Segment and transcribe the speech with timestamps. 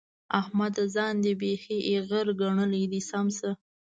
[0.39, 0.83] احمده!
[0.95, 3.51] ځان دې بېخي ايغر ګڼلی دی؛ سم شه.